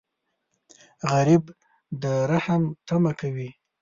[1.11, 1.43] غریب
[2.01, 3.49] د رحم تمه کوي